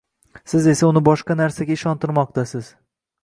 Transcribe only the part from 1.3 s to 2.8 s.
narsaga ishontirmoqdasiz.